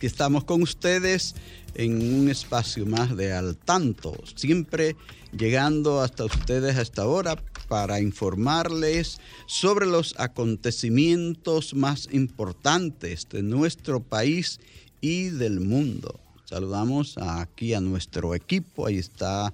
[0.00, 1.34] Estamos con ustedes
[1.74, 4.94] en un espacio más de al tanto, siempre
[5.36, 7.34] llegando hasta ustedes a esta hora
[7.66, 14.60] para informarles sobre los acontecimientos más importantes de nuestro país
[15.00, 16.20] y del mundo.
[16.44, 19.52] Saludamos aquí a nuestro equipo, ahí está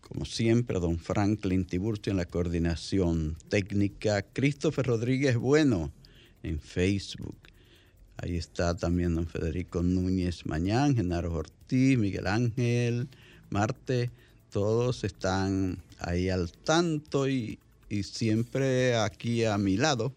[0.00, 5.92] como siempre don Franklin Tiburcio en la coordinación técnica, Christopher Rodríguez Bueno
[6.42, 7.49] en Facebook.
[8.22, 13.08] Ahí está también don Federico Núñez Mañán, Genaro Ortiz, Miguel Ángel,
[13.48, 14.10] Marte,
[14.50, 20.12] todos están ahí al tanto y, y, siempre aquí a mi lado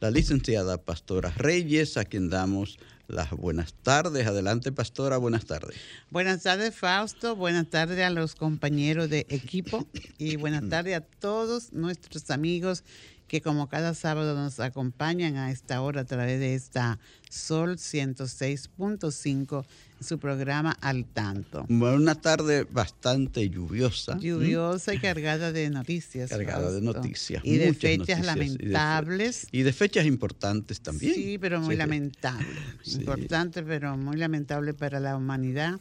[0.00, 4.26] la licenciada Pastora Reyes, a quien damos las buenas tardes.
[4.26, 5.76] Adelante, Pastora, buenas tardes.
[6.10, 7.36] Buenas tardes, Fausto.
[7.36, 9.86] Buenas tardes a los compañeros de equipo
[10.18, 12.82] y buenas tardes a todos nuestros amigos
[13.32, 16.98] que como cada sábado nos acompañan a esta hora a través de esta
[17.30, 19.64] Sol 106.5,
[20.02, 21.64] su programa Al Tanto.
[21.70, 24.18] Una tarde bastante lluviosa.
[24.18, 26.28] Lluviosa y cargada de noticias.
[26.28, 27.42] Cargada de noticias.
[27.42, 29.46] Y de fechas lamentables.
[29.50, 31.14] Y de, fechas importantes también.
[31.14, 32.46] Sí, pero muy lamentable.
[32.84, 35.80] Importante, pero muy lamentable para la humanidad.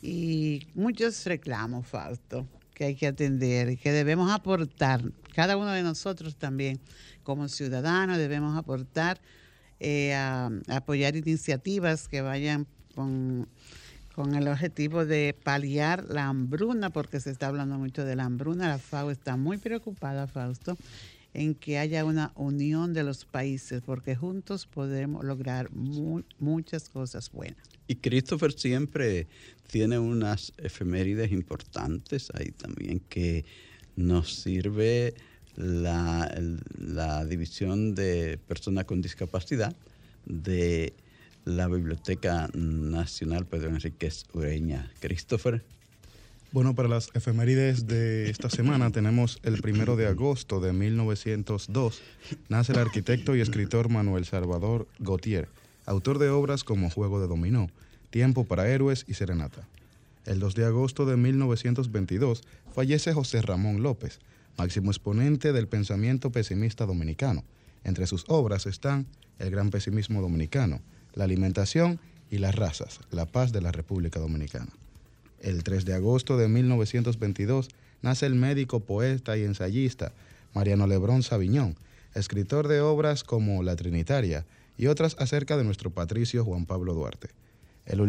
[0.00, 5.02] Y muchos reclamos, Fausto, que hay que atender y que debemos aportar
[5.34, 6.80] cada uno de nosotros también
[7.22, 9.20] como ciudadanos debemos aportar
[9.80, 13.48] eh, a, apoyar iniciativas que vayan con,
[14.14, 18.68] con, el objetivo de paliar la hambruna, porque se está hablando mucho de la hambruna.
[18.68, 20.78] La FAO está muy preocupada, Fausto,
[21.34, 25.68] en que haya una unión de los países, porque juntos podemos lograr
[26.38, 27.68] muchas cosas buenas.
[27.88, 29.26] Y Christopher siempre
[29.66, 33.44] tiene unas efemérides importantes ahí también que
[33.96, 35.14] nos sirve
[35.56, 39.74] la, división de personas con discapacidad
[40.26, 40.92] de
[41.44, 44.90] la Biblioteca Nacional Pedro Enríquez Ureña.
[45.00, 45.62] Christopher.
[46.52, 52.00] Bueno, para las efemérides de esta semana tenemos el primero de agosto de 1902.
[52.48, 55.48] Nace el arquitecto y escritor Manuel Salvador Gautier,
[55.84, 57.70] autor de obras como Juego de Dominó,
[58.10, 59.66] Tiempo para Héroes y Serenata.
[60.24, 62.42] El 2 de agosto de 1922
[62.74, 64.20] fallece José Ramón López,
[64.56, 67.44] máximo exponente del pensamiento pesimista dominicano.
[67.84, 69.06] Entre sus obras están
[69.38, 70.80] El gran pesimismo dominicano,
[71.12, 74.72] La alimentación y las razas, la paz de la República Dominicana.
[75.40, 77.68] El 3 de agosto de 1922
[78.00, 80.12] nace el médico, poeta y ensayista
[80.54, 81.76] Mariano Lebrón Saviñón,
[82.14, 84.46] escritor de obras como La Trinitaria
[84.78, 87.28] y otras acerca de nuestro patricio Juan Pablo Duarte.
[87.86, 88.00] El,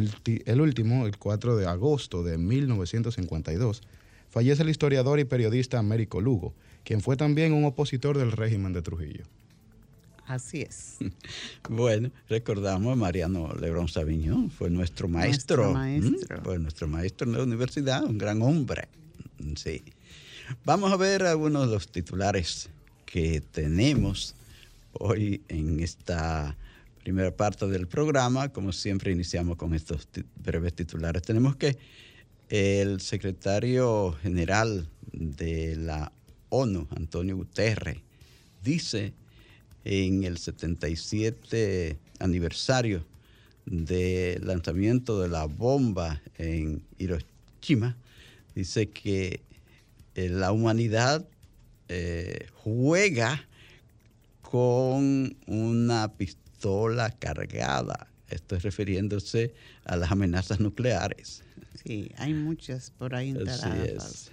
[0.62, 3.82] último, el 4 de agosto de 1952,
[4.30, 6.54] fallece el historiador y periodista Américo Lugo,
[6.84, 9.26] quien fue también un opositor del régimen de Trujillo.
[10.28, 10.98] Así es.
[11.70, 15.74] Bueno, recordamos a Mariano Lebrón Sabiñón, fue nuestro maestro.
[15.74, 16.42] Nuestro maestro.
[16.44, 18.88] Fue nuestro maestro en la universidad, un gran hombre.
[19.56, 19.84] Sí.
[20.64, 22.70] Vamos a ver algunos de los titulares
[23.06, 24.36] que tenemos
[24.94, 26.56] hoy en esta
[27.06, 28.50] primera parte del programa.
[28.50, 30.08] Como siempre, iniciamos con estos
[30.44, 31.22] breves titulares.
[31.22, 31.78] Tenemos que
[32.50, 36.12] el secretario general de la
[36.50, 37.98] ONU, Antonio Guterres,
[38.64, 39.14] dice
[39.84, 43.06] en el 77 aniversario
[43.68, 47.96] del lanzamiento de la bomba en Hiroshima,
[48.56, 49.42] dice que
[50.16, 51.24] eh, la humanidad
[51.88, 53.48] eh, juega
[54.42, 56.45] con una pistola
[57.20, 58.08] cargada.
[58.30, 59.54] Estoy refiriéndose
[59.84, 61.44] a las amenazas nucleares.
[61.84, 64.32] Sí, hay muchas por ahí instaladas.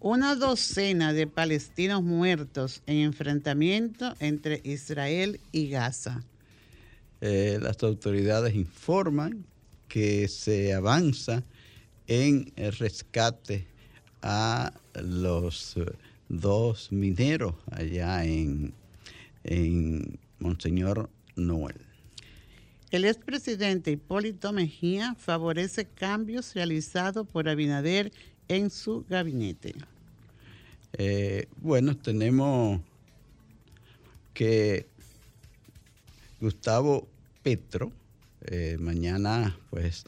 [0.00, 6.24] Una docena de palestinos muertos en enfrentamiento entre Israel y Gaza.
[7.20, 9.44] Eh, las autoridades informan
[9.88, 11.42] que se avanza
[12.06, 13.66] en el rescate
[14.22, 14.72] a
[15.02, 15.76] los
[16.28, 18.72] dos mineros allá en,
[19.44, 21.76] en Monseñor Noel.
[22.90, 28.12] El expresidente Hipólito Mejía favorece cambios realizados por Abinader
[28.48, 29.74] en su gabinete.
[30.94, 32.80] Eh, bueno, tenemos
[34.32, 34.86] que
[36.40, 37.08] Gustavo
[37.42, 37.92] Petro
[38.42, 40.04] eh, mañana pues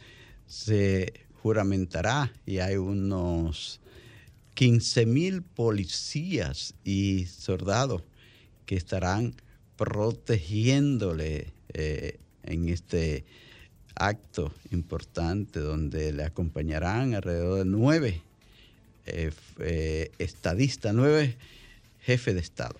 [0.46, 1.12] se
[1.42, 3.80] juramentará y hay unos
[4.54, 8.02] 15 mil policías y soldados
[8.66, 9.34] que estarán
[9.80, 13.24] protegiéndole eh, en este
[13.94, 18.20] acto importante donde le acompañarán alrededor de nueve
[19.06, 21.34] eh, eh, estadistas, nueve
[22.02, 22.76] jefes de Estado.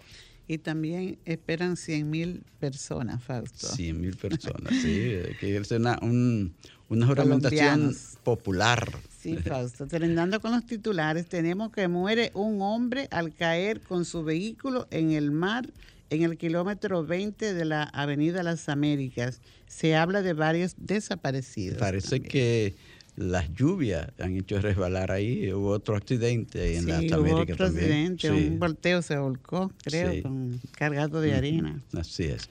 [0.47, 3.69] Y también esperan 100 mil personas, Fausto.
[3.69, 5.15] 100 mil personas, sí.
[5.41, 8.93] Que es una, una juramentación popular.
[9.19, 9.87] Sí, Fausto.
[9.87, 15.13] Terminando con los titulares, tenemos que muere un hombre al caer con su vehículo en
[15.13, 15.67] el mar
[16.11, 19.41] en el kilómetro 20 de la Avenida Las Américas.
[19.67, 21.79] Se habla de varios desaparecidos.
[21.79, 22.75] Parece que
[23.17, 25.53] las lluvias han hecho resbalar ahí.
[25.53, 31.21] Hubo otro accidente en Las Américas otro accidente, un volteo se volcó, creo, con, cargado
[31.21, 31.81] de arena.
[31.93, 32.49] Así es.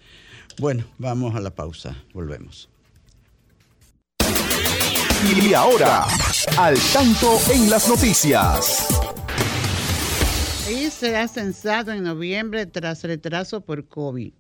[0.58, 1.96] Bueno, vamos a la pausa.
[2.14, 2.70] Volvemos.
[5.36, 6.06] Y ahora,
[6.58, 8.88] al tanto en las noticias
[10.70, 14.32] país será censado en noviembre tras retraso por COVID.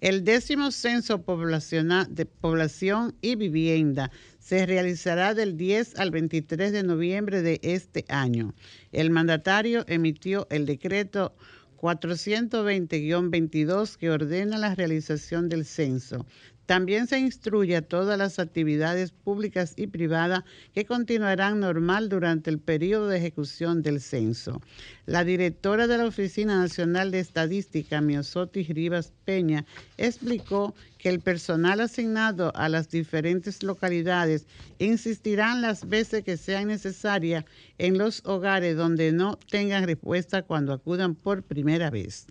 [0.00, 4.10] El décimo censo poblacional de población y vivienda
[4.40, 8.56] se realizará del 10 al 23 de noviembre de este año.
[8.90, 11.36] El mandatario emitió el decreto
[11.76, 16.26] 420-22 que ordena la realización del censo.
[16.68, 20.44] También se instruye a todas las actividades públicas y privadas
[20.74, 24.60] que continuarán normal durante el periodo de ejecución del censo.
[25.06, 29.64] La directora de la Oficina Nacional de Estadística, Miosotis Rivas Peña,
[29.96, 34.44] explicó que el personal asignado a las diferentes localidades
[34.78, 37.46] insistirán las veces que sean necesarias
[37.78, 42.26] en los hogares donde no tengan respuesta cuando acudan por primera vez.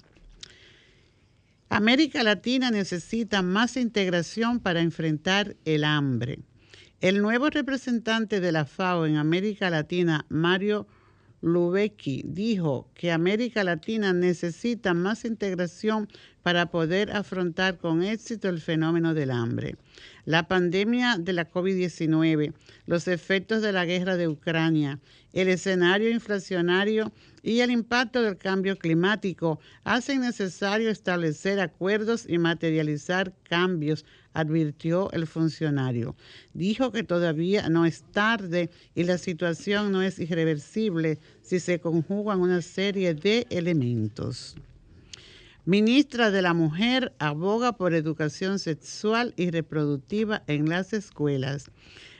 [1.69, 6.39] América Latina necesita más integración para enfrentar el hambre.
[7.01, 10.87] El nuevo representante de la FAO en América Latina, Mario
[11.41, 16.07] Lubecki, dijo que América Latina necesita más integración
[16.41, 19.75] para poder afrontar con éxito el fenómeno del hambre.
[20.27, 22.53] La pandemia de la COVID-19,
[22.85, 24.99] los efectos de la guerra de Ucrania,
[25.31, 27.13] el escenario inflacionario
[27.43, 34.03] y el impacto del cambio climático hacen necesario establecer acuerdos y materializar cambios,
[34.33, 36.13] advirtió el funcionario.
[36.53, 42.41] Dijo que todavía no es tarde y la situación no es irreversible si se conjugan
[42.41, 44.57] una serie de elementos.
[45.67, 51.65] Ministra de la Mujer aboga por educación sexual y reproductiva en las escuelas.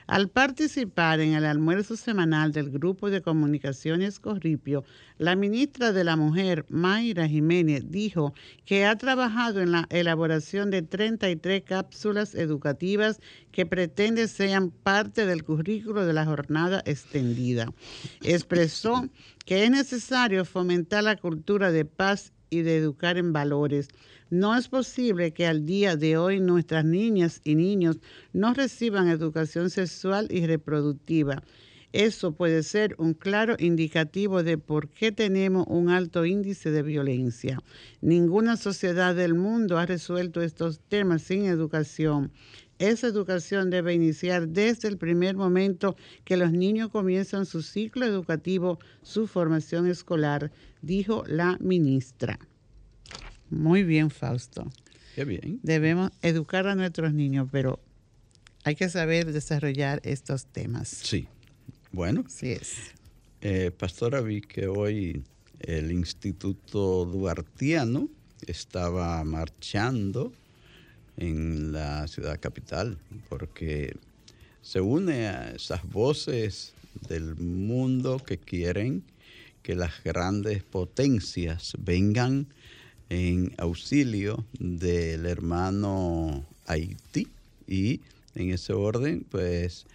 [0.06, 4.84] Al participar en el almuerzo semanal del Grupo de Comunicaciones Corripio,
[5.18, 8.34] la ministra de la Mujer, Mayra Jiménez, dijo
[8.66, 13.22] que ha trabajado en la elaboración de 33 cápsulas educativas
[13.54, 17.72] que pretende sean parte del currículo de la jornada extendida.
[18.24, 19.08] Expresó
[19.46, 23.90] que es necesario fomentar la cultura de paz y de educar en valores
[24.30, 27.98] no es posible que al día de hoy nuestras niñas y niños
[28.34, 31.44] no reciban educación sexual y reproductiva.
[31.94, 37.64] Eso puede ser un claro indicativo de por qué tenemos un alto índice de violencia.
[38.02, 42.32] Ninguna sociedad del mundo ha resuelto estos temas sin educación.
[42.80, 48.80] Esa educación debe iniciar desde el primer momento que los niños comienzan su ciclo educativo,
[49.02, 50.52] su formación escolar,
[50.82, 52.40] dijo la ministra.
[53.50, 54.70] Muy bien, Fausto.
[55.16, 55.60] Qué bien.
[55.64, 57.80] Debemos educar a nuestros niños, pero
[58.64, 60.90] hay que saber desarrollar estos temas.
[60.90, 61.28] Sí.
[61.92, 62.26] Bueno.
[62.28, 62.76] Sí es.
[63.42, 65.24] Eh, pastora, vi que hoy
[65.60, 68.10] el Instituto Duartiano
[68.46, 70.34] estaba marchando
[71.18, 72.98] en la ciudad capital
[73.30, 73.96] porque
[74.62, 76.74] se une a esas voces
[77.08, 79.04] del mundo que quieren
[79.64, 82.48] que las grandes potencias vengan
[83.10, 87.28] en auxilio del hermano Haití.
[87.68, 88.02] Y
[88.36, 89.86] en ese orden pues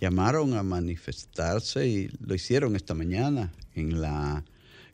[0.00, 4.44] llamaron a manifestarse y lo hicieron esta mañana en la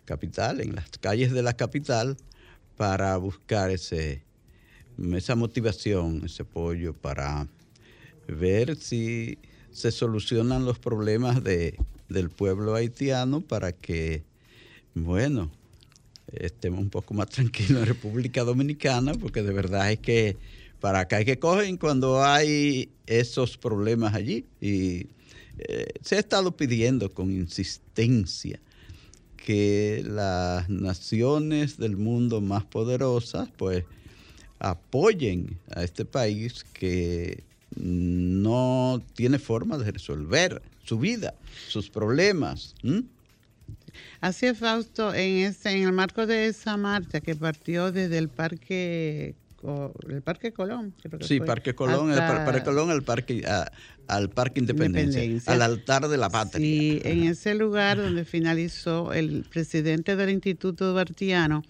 [0.04, 2.16] capital, en las calles de la capital
[2.76, 4.22] para buscar ese,
[5.14, 7.46] esa motivación, ese apoyo para
[8.28, 9.38] ver si
[9.70, 14.24] se solucionan los problemas de, del pueblo haitiano para que,
[14.94, 15.50] bueno,
[16.32, 20.36] estemos un poco más tranquilos en República Dominicana, porque de verdad es que
[20.80, 24.46] para acá hay que cogen cuando hay esos problemas allí.
[24.60, 25.08] Y
[25.58, 28.60] eh, se ha estado pidiendo con insistencia
[29.36, 33.84] que las naciones del mundo más poderosas, pues,
[34.58, 37.44] apoyen a este país que
[37.76, 41.34] no tiene forma de resolver su vida,
[41.68, 42.74] sus problemas.
[44.20, 48.28] Así es, Fausto, en, ese, en el marco de esa marcha que partió desde el
[48.28, 49.34] Parque
[50.08, 50.94] el Parque Colón.
[51.22, 53.42] sí, Parque Colón, el Parque Colón al Parque,
[54.06, 56.64] al Parque Independencia, al altar de la patria.
[56.64, 61.62] Sí, en ese lugar donde finalizó el presidente del Instituto Duartiano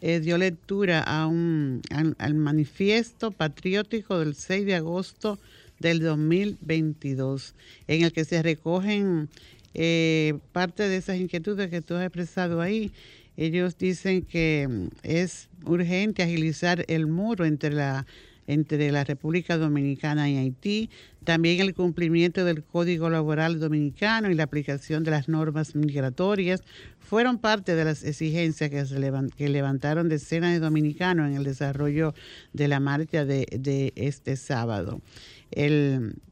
[0.00, 5.38] eh, dio lectura a un, al, manifiesto patriótico del 6 de agosto
[5.78, 7.54] del 2022,
[7.86, 9.28] en el que se recogen
[9.74, 12.92] eh, parte de esas inquietudes que tú has expresado ahí.
[13.36, 18.06] Ellos dicen que mm, es urgente agilizar el muro entre la
[18.52, 20.90] entre la República Dominicana y Haití,
[21.24, 26.62] también el cumplimiento del Código Laboral Dominicano y la aplicación de las normas migratorias
[26.98, 29.00] fueron parte de las exigencias que, se
[29.36, 32.14] que levantaron decenas de dominicanos en el desarrollo
[32.52, 35.00] de la marcha de, este sábado.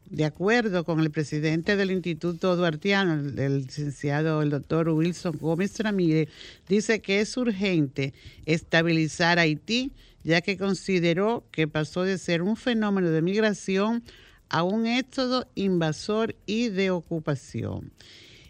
[0.09, 6.29] De acuerdo con el presidente del Instituto Duartiano, el, licenciado, el doctor Wilson Gómez Ramírez,
[6.67, 8.13] dice que es urgente
[8.47, 9.91] estabilizar Haití,
[10.23, 14.03] ya que consideró que pasó de ser un fenómeno de migración
[14.49, 17.91] a un éxodo invasor y de ocupación.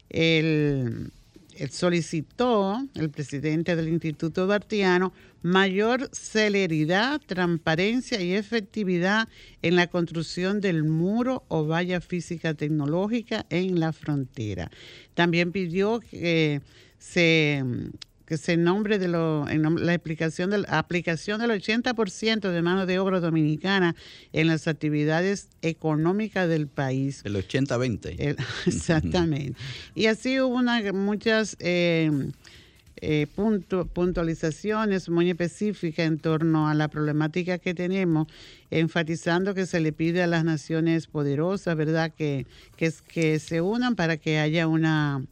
[0.10, 1.12] El,
[1.70, 9.28] solicitó el presidente del Instituto Bartiano mayor celeridad, transparencia y efectividad
[9.62, 14.70] en la construcción del muro o valla física tecnológica en la frontera.
[15.14, 16.62] También pidió que
[16.98, 17.64] se
[18.30, 23.00] que se nombre de lo, en la explicación de aplicación del 80% de mano de
[23.00, 23.96] obra dominicana
[24.34, 27.24] en las actividades económicas del país.
[27.26, 28.38] El 80-20.
[28.68, 29.60] Exactamente.
[29.96, 32.12] y así hubo una, muchas eh,
[32.98, 33.26] eh,
[33.94, 38.28] puntualizaciones muy específicas en torno a la problemática que tenemos,
[38.70, 42.46] enfatizando que se le pide a las naciones poderosas, ¿verdad?, que,
[42.78, 45.26] que, que se unan para que haya una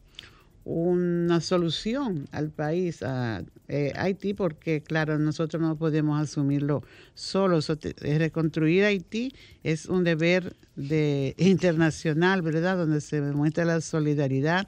[0.70, 6.84] una solución al país, a eh, Haití, porque claro, nosotros no podemos asumirlo
[7.16, 7.72] solos.
[8.02, 9.34] Reconstruir Haití
[9.64, 12.76] es un deber de, internacional, ¿verdad?
[12.76, 14.68] Donde se muestra la solidaridad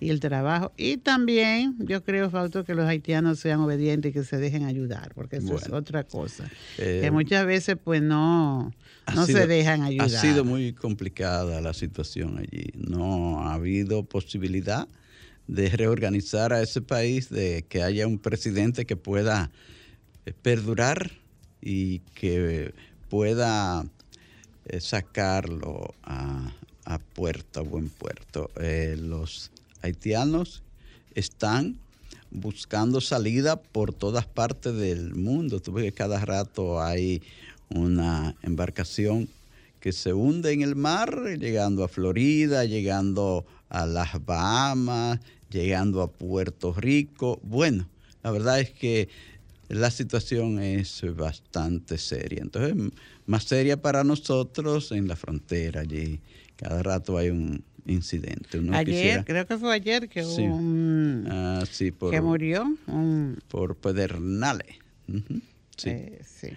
[0.00, 0.72] y el trabajo.
[0.76, 5.12] Y también yo creo, Fausto, que los haitianos sean obedientes y que se dejen ayudar,
[5.14, 6.50] porque eso es otra cosa.
[6.76, 8.74] que eh, muchas veces pues no,
[9.14, 10.06] no se dejan ayudar.
[10.06, 12.72] Ha sido muy complicada la situación allí.
[12.74, 14.88] No ha habido posibilidad
[15.46, 19.50] de reorganizar a ese país, de que haya un presidente que pueda
[20.24, 21.12] eh, perdurar
[21.60, 22.72] y que
[23.08, 23.84] pueda
[24.66, 26.52] eh, sacarlo a,
[27.14, 28.50] puerto, a buen puerto.
[28.60, 29.50] Eh, los
[29.82, 30.62] haitianos
[31.14, 31.78] están
[32.30, 35.60] buscando salida por todas partes del mundo.
[35.60, 37.22] Tú ves que cada rato hay
[37.68, 39.28] una embarcación
[39.80, 45.20] que se hunde en el mar, llegando a Florida, llegando a las Bahamas,
[45.56, 47.40] llegando a Puerto Rico.
[47.42, 47.88] Bueno,
[48.22, 49.08] la verdad es que
[49.68, 52.42] la situación es bastante seria.
[52.42, 52.92] Entonces,
[53.26, 56.20] más seria para nosotros en la frontera allí.
[56.56, 58.60] Cada rato hay un incidente.
[58.72, 61.26] ayer, creo que fue ayer que hubo un...
[61.30, 61.64] Ah,
[62.10, 62.76] que murió.
[63.48, 64.76] Por Pedernales.
[65.76, 65.90] sí.
[65.90, 66.48] Eh, sí.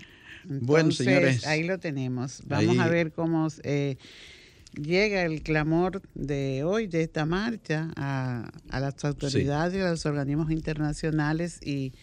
[0.44, 1.46] bueno, señores.
[1.46, 2.42] Ahí lo tenemos.
[2.46, 3.48] Vamos a ver cómo...
[3.64, 3.98] Eh,
[4.74, 10.52] llega el clamor de hoy, de esta marcha, a, las autoridades y a los organismos
[10.52, 11.94] internacionales y,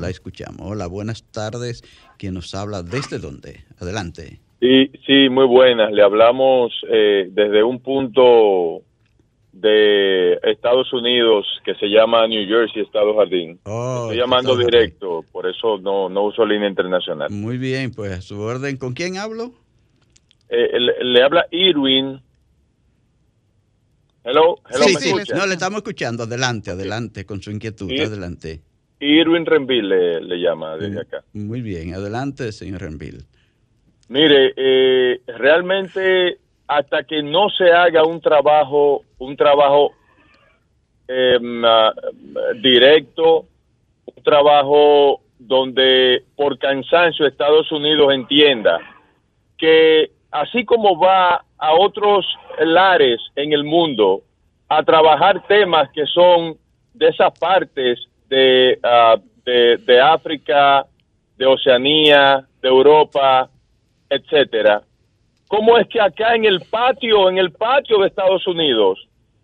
[0.00, 0.60] La escuchamos.
[0.62, 1.82] Hola, buenas tardes.
[2.16, 2.82] ¿Quién nos habla?
[2.82, 3.64] ¿Desde dónde?
[3.80, 4.38] Adelante.
[4.60, 5.92] Sí, sí, muy buenas.
[5.92, 8.82] Le hablamos eh, desde un punto
[9.52, 13.58] de Estados Unidos que se llama New Jersey, Estado Jardín.
[13.64, 17.30] Oh, Estoy llamando directo, por eso no, no uso línea internacional.
[17.30, 18.76] Muy bien, pues a su orden.
[18.76, 19.52] ¿Con quién hablo?
[20.48, 22.20] Eh, le, habla Irwin
[24.24, 26.22] Hello, hello, sí, sí, no, le estamos escuchando.
[26.22, 28.60] Adelante, adelante, con su inquietud, adelante.
[29.00, 31.24] Irwin Renville le, llama desde acá.
[31.32, 33.24] Muy bien, adelante, señor Renville.
[34.08, 36.38] Mire, eh, realmente
[36.68, 39.92] hasta que no se haga un trabajo, un trabajo
[41.08, 41.92] em, ah,
[42.62, 43.46] directo,
[44.06, 48.78] un trabajo donde por cansancio Estados Unidos entienda
[49.58, 52.26] que así como va a otros
[52.58, 54.22] lares en el mundo
[54.68, 56.56] a trabajar temas que son
[56.92, 59.14] de esas partes de, ah,
[59.44, 60.84] de, África,
[61.36, 63.48] de Oceanía, de Europa,
[64.10, 64.82] etcétera.
[65.46, 68.98] ¿Cómo es que acá en el patio, en el patio de Estados Unidos,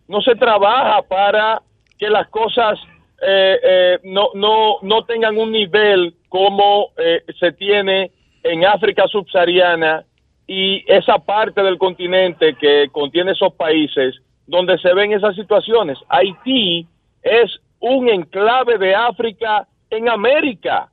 [0.09, 1.61] no se trabaja para
[1.97, 2.77] que las cosas
[3.21, 8.11] eh, eh, no, no, no tengan un nivel como eh, se tiene
[8.43, 10.03] en África subsahariana
[10.51, 14.15] y esa parte del continente que contiene esos países
[14.47, 15.99] donde se ven esas situaciones.
[16.09, 16.87] Haití
[17.21, 20.89] es un enclave de África en América.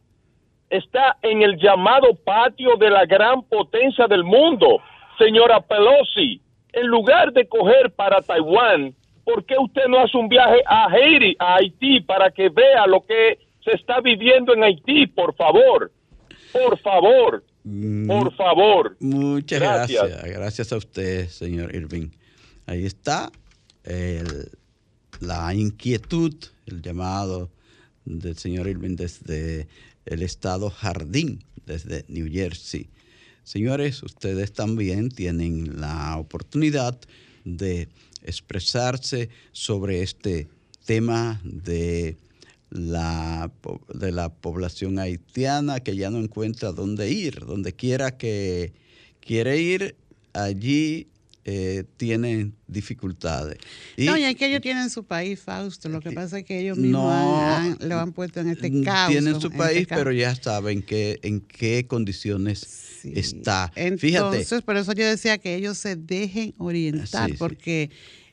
[0.69, 4.83] Está en el llamado patio de la gran potencia del mundo.
[5.17, 6.39] Señora Pelosi,
[6.75, 8.95] en lugar de coger para Taiwán,
[9.25, 13.01] ¿por qué usted no hace un viaje a Haití, a Haití, para que vea lo
[13.07, 15.91] que se está viviendo en Haití, por favor?
[16.53, 17.43] Por favor,
[18.07, 18.97] por favor.
[19.01, 20.03] Muchas Gracias.
[20.09, 20.31] gracias.
[20.33, 20.73] gracias.
[20.73, 22.09] a usted, señor Irving.
[22.67, 23.31] Ahí está
[23.85, 24.51] el-
[25.21, 26.35] la inquietud,
[26.67, 27.51] el llamado
[28.05, 29.67] del señor Irving desde
[30.05, 32.89] el estado Jardín, desde New Jersey.
[33.43, 36.99] Señores, ustedes también tienen la oportunidad
[37.45, 37.89] de
[38.23, 40.49] expresarse sobre este
[40.85, 42.17] tema de
[42.77, 43.51] la,
[43.95, 48.73] de la población haitiana que ya no encuentra dónde ir, donde quiera que
[49.21, 49.97] quiere ir,
[50.33, 51.09] allí
[51.49, 53.59] eh, tienen dificultades.
[53.97, 55.89] Y no, y es que ellos tienen su país, Fausto.
[55.89, 58.83] Lo que pasa es que ellos mismos No, han- han- lo han puesto en este
[58.83, 59.11] caos.
[59.13, 62.61] tienen su este país, pero ya saben que, en qué condiciones
[63.03, 63.13] Sí.
[63.15, 63.71] está.
[63.77, 67.39] Entonces, Fíjate, por eso yo decía que ellos se dejen orientar, Sí, sí.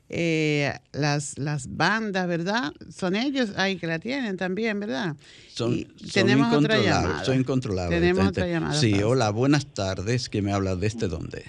[0.08, 2.72] Eh, las, las bandas, ¿verdad?
[2.90, 5.16] Son ellos ahí que la tienen también, ¿verdad?
[5.48, 7.24] son, Y son tenemos otra llamada.
[7.24, 8.00] Son incontrolables.
[8.00, 10.28] Tenemos otra llamada, Sí, hola, buenas tardes.
[10.28, 11.44] ¿Quién me habla desde dónde?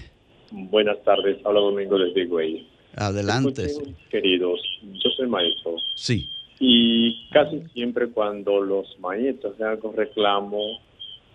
[0.52, 2.68] Buenas tardes, habla Domingo desde Güey.
[2.96, 3.66] Adelante.
[3.66, 10.80] Escuchen, queridos, yo soy maestro Sí, y casi siempre cuando los maestros hacen algún reclamo,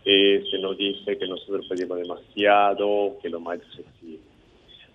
[0.04, 4.29] eh, se nos dice que nosotros pedimos demasiado, que los maestros exigen.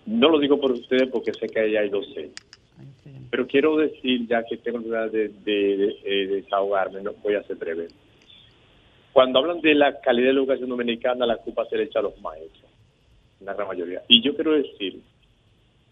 [0.06, 2.44] No lo digo por ustedes porque sé que ahí hay docentes,
[3.30, 7.42] pero quiero decir, ya que tengo la de, de, de- eh, desahogarme, no voy a
[7.42, 7.88] ser breve.
[9.12, 12.02] Cuando hablan de la calidad de la educación dominicana, la culpa se le echa a
[12.02, 12.70] los maestros,
[13.40, 14.02] la gran mayoría.
[14.08, 15.00] Y yo quiero decir,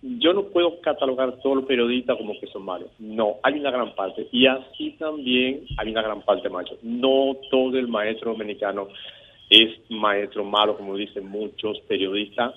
[0.03, 2.91] yo no puedo catalogar todos los periodistas como que son malos.
[2.99, 4.29] No, hay una gran parte.
[4.31, 6.77] Y así también hay una gran parte macho.
[6.83, 8.89] No todo el maestro dominicano
[9.49, 12.53] es maestro malo, como dicen muchos periodistas.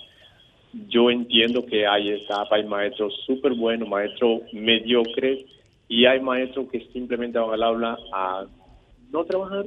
[0.89, 5.45] Yo entiendo que hay etapas, hay maestros súper buenos, maestros mediocres,
[5.87, 8.45] y hay maestros que simplemente van al aula a
[9.11, 9.65] no trabajar.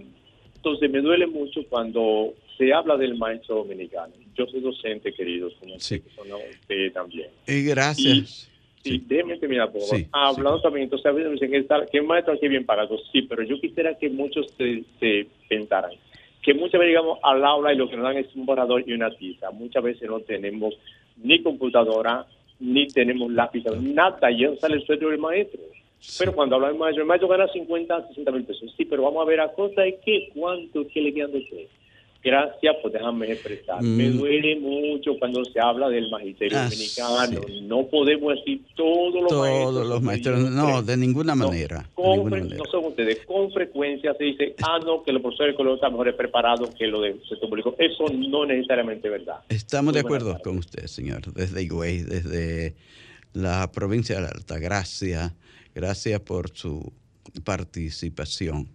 [0.57, 4.13] Entonces me duele mucho cuando se habla del maestro dominicano.
[4.37, 6.03] Yo soy docente, queridos, como Sí.
[6.07, 7.29] usted, también.
[7.47, 8.51] y gracias.
[8.83, 9.05] Sí, Sí.
[9.07, 9.81] déjeme terminar, por.
[9.83, 10.63] Sí, Hablando sí.
[10.63, 12.97] también, entonces a veces me dicen que, está- que el maestro aquí bien pagado.
[13.13, 15.93] Sí, pero yo quisiera que muchos se, se pensaran
[16.43, 18.93] que muchas veces llegamos al aula y lo que nos dan es un borrador y
[18.93, 19.51] una tiza.
[19.51, 20.75] Muchas veces no tenemos
[21.23, 22.27] ni computadora,
[22.59, 24.31] ni tenemos lápiz, nada.
[24.31, 25.61] Y eso sale el sueldo del maestro.
[26.19, 28.73] Pero cuando habla del maestro, el maestro gana 50, 60 mil pesos.
[28.77, 31.69] Sí, pero vamos a ver a cosa de qué, cuánto, qué le quedan de qué.
[32.23, 33.83] Gracias por dejarme expresar.
[33.83, 34.19] Me Mm.
[34.19, 37.41] duele mucho cuando se habla del magisterio Ah, dominicano.
[37.47, 37.61] sí.
[37.63, 39.63] No podemos decir todos los maestros.
[39.73, 41.79] Todos los maestros, no, de ninguna No, manera.
[41.79, 42.57] de con ninguna fre- manera.
[42.59, 45.93] no son ustedes, con frecuencia se dice, ah, no, que los profesores de color están
[45.93, 47.75] mejor preparados que los del sector público.
[47.79, 49.37] Eso no necesariamente es verdad.
[49.49, 52.75] Estamos Muy de acuerdo con usted, señor, desde Higüey, desde
[53.33, 55.35] la provincia de la Altagracia.
[55.75, 56.93] Gracias por su
[57.45, 58.69] participación.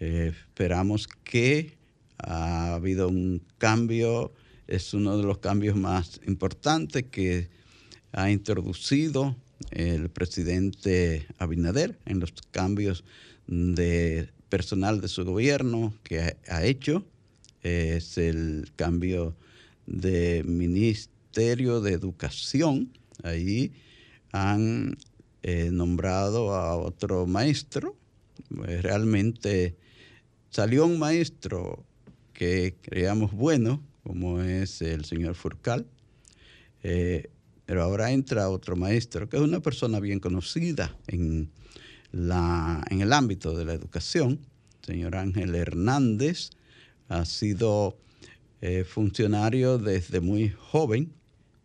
[0.00, 1.72] Eh, esperamos que
[2.18, 4.32] ha habido un cambio,
[4.66, 7.48] es uno de los cambios más importantes que
[8.12, 9.36] ha introducido
[9.70, 13.04] el presidente Abinader en los cambios
[13.46, 17.04] de personal de su gobierno que ha, hecho.
[17.62, 19.36] Es el cambio
[19.86, 22.92] de Ministerio de Educación.
[23.22, 23.72] Ahí
[24.32, 24.96] han
[25.42, 27.96] eh, nombrado a otro maestro.
[28.50, 29.76] Realmente
[30.50, 31.86] salió un maestro
[32.32, 35.86] que creíamos bueno, como es el señor Furcal,
[36.82, 37.30] eh,
[37.66, 41.50] pero ahora entra otro maestro que es una persona bien conocida en,
[42.10, 44.40] la, en el ámbito de la educación,
[44.82, 46.50] señor Ángel Hernández,
[47.08, 47.96] ha sido
[48.60, 51.12] eh, funcionario desde muy joven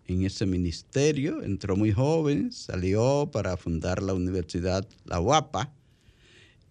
[0.07, 5.73] en ese ministerio, entró muy joven, salió para fundar la universidad La UAPA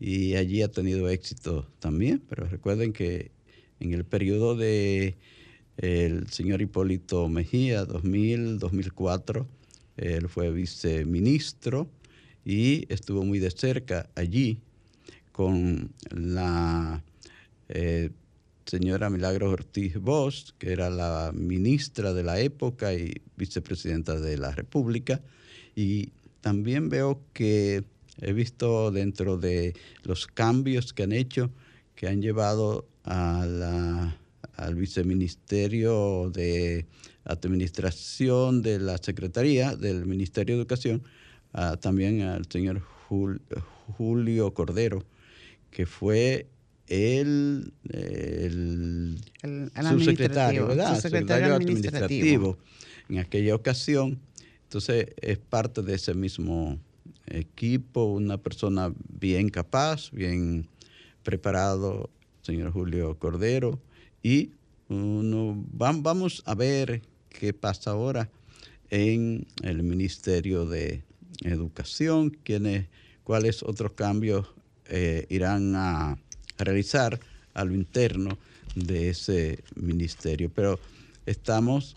[0.01, 3.31] y allí ha tenido éxito también, pero recuerden que
[3.81, 5.17] en el periodo de
[5.77, 9.47] el señor Hipólito Mejía, 2000-2004,
[9.97, 11.89] él fue viceministro
[12.45, 14.61] y estuvo muy de cerca allí
[15.33, 17.03] con la
[17.69, 18.11] eh,
[18.65, 24.51] señora Milagros Ortiz Bosch, que era la ministra de la época y vicepresidenta de la
[24.51, 25.21] República.
[25.75, 26.11] Y
[26.41, 27.85] también veo que
[28.21, 31.51] he visto dentro de los cambios que han hecho,
[31.95, 34.19] que han llevado a la,
[34.57, 36.87] al viceministerio de
[37.25, 41.03] Administración de la Secretaría del Ministerio de Educación,
[41.81, 45.05] también al señor Julio Cordero,
[45.71, 46.47] que fue
[46.89, 49.19] el, el,
[49.89, 51.01] subsecretario, ¿verdad?
[51.01, 52.59] Secretario administrativo
[53.09, 54.21] en aquella ocasión.
[54.65, 56.79] Entonces es parte de ese mismo
[57.27, 60.69] equipo, una persona bien capaz, bien
[61.23, 62.11] preparado,
[62.47, 63.81] señor Julio Cordero,
[64.23, 64.53] y
[64.89, 68.31] uno, vamos a ver qué pasa ahora
[68.89, 71.03] en el Ministerio de
[71.43, 72.87] Educación, quiénes,
[73.25, 74.47] cuáles otros cambios
[74.89, 76.19] eh, irán a
[76.57, 77.19] realizar
[77.53, 78.39] a lo interno
[78.77, 80.49] de ese ministerio.
[80.55, 80.79] Pero
[81.27, 81.97] estamos,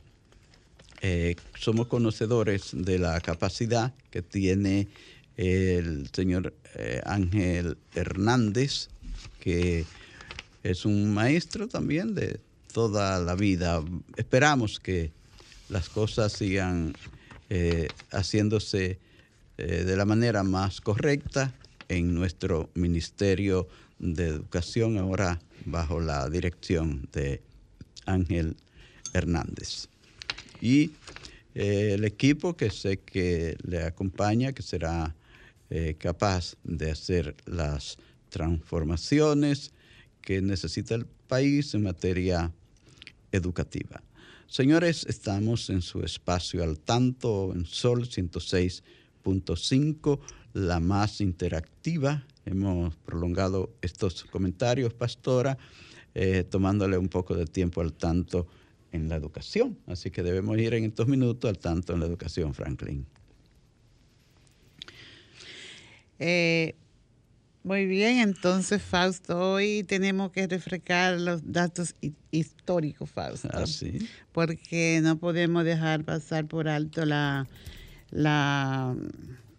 [1.02, 4.88] eh, somos conocedores de la capacidad que tiene
[5.38, 8.90] el señor eh, Ángel Hernández,
[9.40, 9.86] que
[10.64, 12.40] es un maestro también de
[12.74, 13.84] toda la vida.
[14.16, 15.12] Esperamos que
[15.70, 16.94] las cosas sigan
[17.50, 19.00] eh, haciéndose
[19.58, 21.54] de la manera más correcta
[21.90, 23.68] en nuestro Ministerio
[24.00, 27.42] de Educación, ahora bajo la dirección de
[28.06, 28.56] Ángel
[29.14, 29.88] Hernández.
[30.62, 30.92] Y
[31.56, 35.16] eh, el equipo que sé que le acompaña, que será
[35.70, 37.98] eh, capaz de hacer las
[38.30, 39.72] transformaciones
[40.22, 42.54] que necesita el país en materia
[43.32, 44.04] educativa.
[44.48, 50.20] Señores, estamos en su espacio al tanto en Sol 106.5,
[50.54, 55.58] la más interactiva hemos prolongado estos comentarios, pastora,
[56.16, 58.48] eh, tomándole un poco de tiempo al tanto
[58.92, 59.78] en la educación.
[59.88, 63.06] Así que debemos ir en estos minutos al tanto en la educación, Franklin.
[66.18, 66.76] Eh,
[67.64, 71.96] muy bien, entonces Fausto, hoy tenemos que refrescar los datos
[72.32, 73.50] históricos, Fausto.
[73.52, 74.08] Ah, sí.
[74.32, 77.48] Porque no podemos dejar pasar por alto la,
[78.12, 78.96] la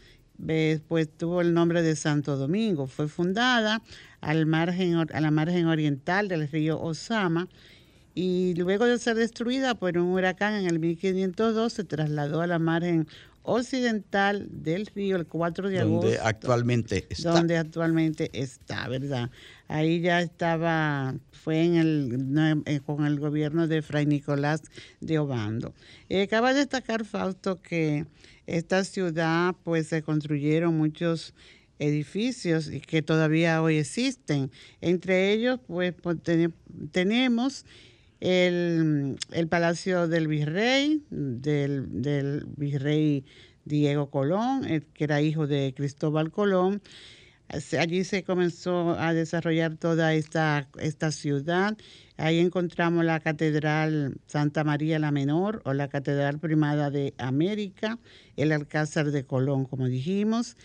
[0.89, 2.87] pues tuvo el nombre de Santo Domingo.
[2.87, 3.83] Fue fundada
[4.21, 7.49] al margen, a la margen oriental del río Osama
[8.15, 12.59] y luego de ser destruida por un huracán en el 1502 se trasladó a la
[12.59, 13.09] margen
[13.45, 16.09] occidental del río el 4 de agosto.
[16.09, 17.31] Donde actualmente está.
[17.33, 19.31] Donde actualmente está, ¿verdad?
[19.69, 24.63] Ahí ya estaba, fue en el, eh, con el gobierno de Fray Nicolás
[25.01, 25.75] de Obando.
[26.09, 28.07] Eh, acaba de destacar Fausto que
[28.47, 31.35] esta ciudad pues se construyeron muchos
[31.79, 34.51] edificios y que todavía hoy existen.
[34.81, 36.17] Entre ellos pues, pues
[36.93, 37.67] tenemos
[38.25, 43.25] el, Palacio del Virrey, del, del Virrey
[43.67, 44.63] Diego Colón,
[44.95, 46.81] que era hijo de Cristóbal Colón.
[47.79, 51.77] Allí se comenzó a desarrollar toda esta, esta ciudad.
[52.17, 57.99] Ahí encontramos la Catedral Santa María la Menor o la Catedral Primada de América,
[58.37, 60.57] el Alcázar de Colón, como dijimos,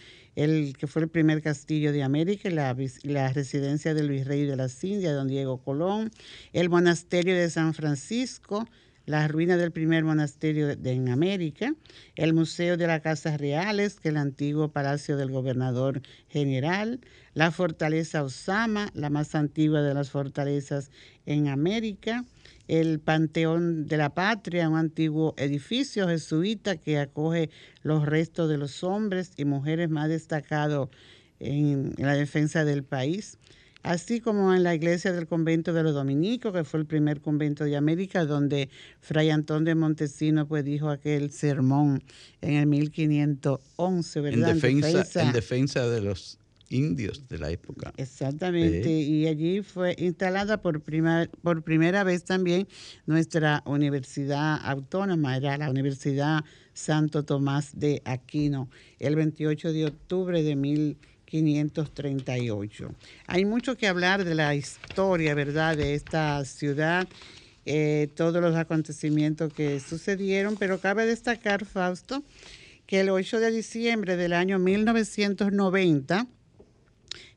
[0.44, 4.82] el que fue el primer castillo de América, la, la residencia del virrey de las
[4.84, 6.12] Indias, don Diego Colón,
[6.54, 8.66] el monasterio de San Francisco,
[9.06, 11.74] las ruinas del primer monasterio de, en América,
[12.16, 17.02] el Museo de las Casas Reales, que es el antiguo palacio del gobernador general,
[17.34, 20.90] la fortaleza Osama, la más antigua de las fortalezas
[21.26, 22.24] en América,
[22.70, 27.50] el Panteón de la Patria, un antiguo edificio jesuita que acoge
[27.84, 30.90] los restos de los hombres y mujeres más destacados
[31.40, 33.38] en la defensa del país
[33.84, 37.64] así como en la iglesia del convento de los dominicos, que fue el primer convento
[37.64, 42.04] de América, donde Fray Antón de Montesino pues dijo aquel sermón
[42.42, 44.50] en el 1511, ¿verdad?
[44.50, 47.94] En defensa, en defensa de los indios de la época.
[47.98, 50.82] Exactamente, y allí fue instalada por,
[51.42, 52.68] por primera vez también
[53.06, 60.56] nuestra universidad autónoma, era la Universidad Santo Tomás de Aquino, el 28 de octubre de
[60.56, 61.10] 1511.
[61.30, 62.92] 538.
[63.28, 67.08] Hay mucho que hablar de la historia, ¿verdad?, de esta ciudad,
[67.66, 72.24] eh, todos los acontecimientos que sucedieron, pero cabe destacar, Fausto,
[72.88, 76.26] que el 8 de diciembre del año 1990,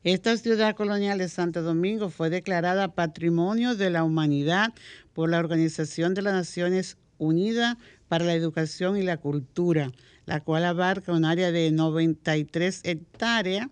[0.03, 4.73] esta ciudad colonial de Santo Domingo fue declarada Patrimonio de la Humanidad
[5.13, 7.77] por la Organización de las Naciones Unidas
[8.09, 9.91] para la Educación y la Cultura,
[10.25, 13.67] la cual abarca un área de 93 hectáreas.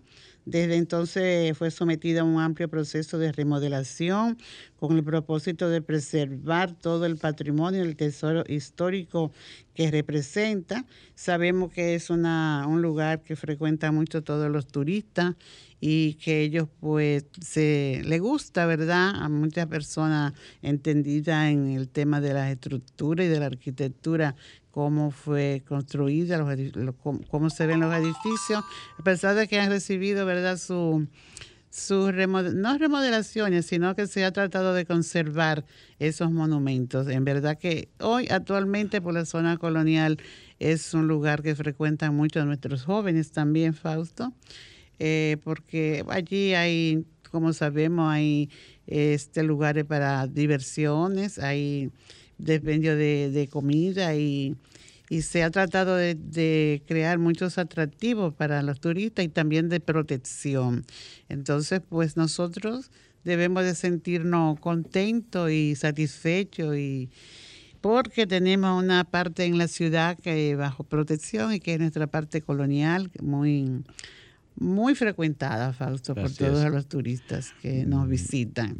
[0.46, 4.38] Desde entonces fue sometida a un amplio proceso de remodelación
[4.82, 9.30] con el propósito de preservar todo el patrimonio, el tesoro histórico
[9.74, 10.86] que representa.
[11.14, 15.36] Sabemos que es una, un lugar que frecuenta mucho todos los turistas
[15.80, 19.12] y que ellos pues se le gusta, ¿verdad?
[19.22, 24.34] A muchas personas entendidas en el tema de la estructura y de la arquitectura
[24.72, 26.94] cómo fue construida, los,
[27.30, 28.64] cómo, se ven los edificios,
[28.98, 31.06] a pesar de que han recibido, ¿verdad?, su,
[31.72, 35.64] su no remodelaciones, sino que se ha tratado de conservar
[35.98, 37.08] esos monumentos.
[37.08, 40.18] En verdad que hoy, actualmente, por la zona colonial,
[40.58, 44.34] es un lugar que frecuentan muchos nuestros jóvenes también, Fausto,
[44.98, 48.50] eh, porque allí hay, como sabemos, hay
[48.86, 51.90] este lugares para diversiones, hay
[52.36, 54.56] dependio de, de comida y,
[55.12, 60.84] y, se ha tratado de, crear muchos atractivos para los turistas y también de protección.
[61.28, 62.90] Entonces, pues nosotros
[63.24, 67.10] debemos de sentirnos contentos y satisfechos y
[67.80, 72.40] porque tenemos una parte en la ciudad que bajo protección y que es nuestra parte
[72.40, 73.82] colonial muy
[74.54, 78.76] muy frecuentada, Fausto, por todos los turistas que nos mm, visitan.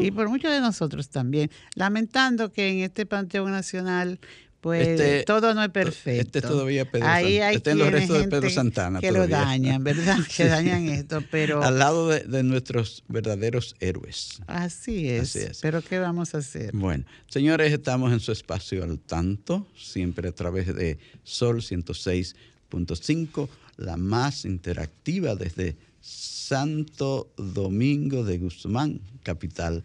[0.00, 1.50] Y por muchos de nosotros también.
[1.74, 4.18] Lamentando que en este Panteón Nacional
[4.60, 6.38] pues este, todo no es perfecto.
[6.38, 9.00] Este todavía Pedro Ahí hay este los restos de Pedro Santana.
[9.00, 10.18] Que lo dañan, ¿verdad?
[10.36, 11.62] que dañan esto, pero...
[11.62, 14.42] Al lado de, nuestros verdaderos héroes.
[14.46, 15.36] Así es.
[15.36, 15.60] Así es.
[15.62, 16.72] Pero ¿qué vamos a hacer?
[16.74, 23.96] Bueno, señores, estamos en su espacio al tanto, siempre a través de Sol 106.5 la
[23.96, 29.82] más interactiva desde Santo Domingo de Guzmán, capital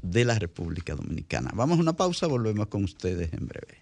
[0.00, 1.50] de la República Dominicana.
[1.54, 3.81] Vamos a una pausa, volvemos con ustedes en breve.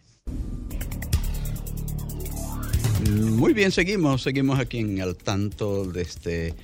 [3.08, 6.54] Muy bien, seguimos, seguimos aquí en Al Tanto de este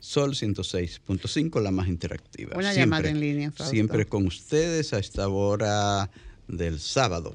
[0.00, 2.56] Sol 106.5, la más interactiva.
[2.56, 3.52] Una llamada en línea.
[3.56, 6.10] Siempre con ustedes a esta hora
[6.48, 7.34] del sábado,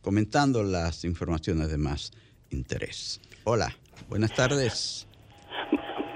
[0.00, 2.12] comentando las informaciones de más
[2.50, 3.20] interés.
[3.44, 3.74] Hola.
[4.08, 5.06] Buenas tardes.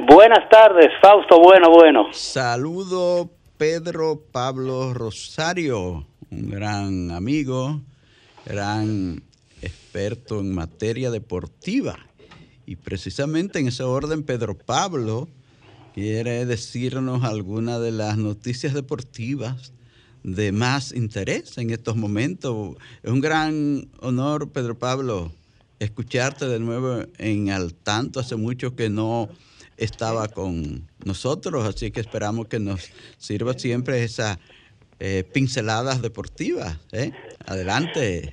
[0.06, 1.40] Buenas tardes, Fausto.
[1.40, 2.12] Bueno, bueno.
[2.12, 7.80] Saludo Pedro Pablo Rosario, un gran amigo,
[8.44, 9.22] gran
[9.96, 11.96] experto en materia deportiva.
[12.66, 15.26] Y precisamente en ese orden, Pedro Pablo
[15.94, 19.72] quiere decirnos alguna de las noticias deportivas
[20.22, 22.76] de más interés en estos momentos.
[23.02, 25.32] Es un gran honor, Pedro Pablo,
[25.78, 28.20] escucharte de nuevo en al tanto.
[28.20, 29.30] Hace mucho que no
[29.78, 34.36] estaba con nosotros, así que esperamos que nos sirva siempre esas
[34.98, 36.78] eh, pinceladas deportivas.
[36.92, 37.12] ¿eh?
[37.46, 38.32] Adelante.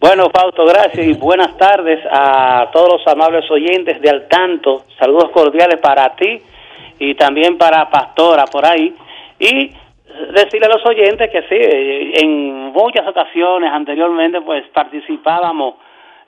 [0.00, 4.84] Bueno, Fausto, gracias y buenas tardes a todos los amables oyentes de Al Tanto.
[4.98, 6.40] Saludos cordiales para ti
[6.98, 8.94] y también para Pastora por ahí.
[9.38, 9.72] Y
[10.32, 15.74] decirle a los oyentes que sí, en muchas ocasiones anteriormente pues participábamos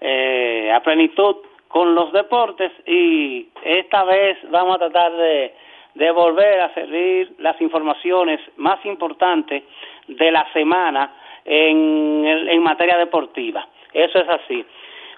[0.00, 1.36] eh, a plenitud
[1.68, 5.54] con los deportes y esta vez vamos a tratar de,
[5.94, 9.62] de volver a servir las informaciones más importantes
[10.06, 11.12] de la semana
[11.44, 13.66] en, en materia deportiva.
[13.92, 14.64] Eso es así.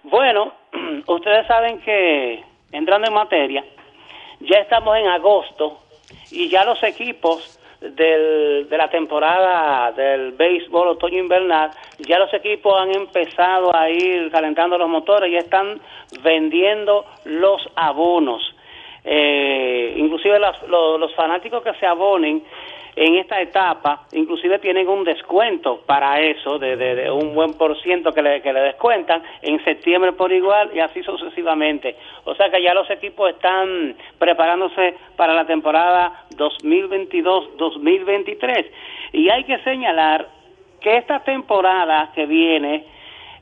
[0.04, 0.52] Bueno,
[1.06, 3.64] ustedes saben que entrando en materia,
[4.40, 5.78] ya estamos en agosto
[6.30, 12.94] y ya los equipos del, de la temporada del béisbol otoño-invernal, ya los equipos han
[12.94, 15.80] empezado a ir calentando los motores y están
[16.22, 18.42] vendiendo los abonos.
[19.04, 22.42] Eh, inclusive los, los fanáticos que se abonen
[22.94, 28.20] en esta etapa, inclusive tienen un descuento para eso, de, un buen por ciento que
[28.20, 31.96] le, que le descuentan, en septiembre por igual y así sucesivamente.
[32.24, 38.66] O sea que ya los equipos están preparándose para la temporada 2022-2023.
[39.12, 40.28] Y hay que señalar
[40.80, 42.84] que esta temporada que viene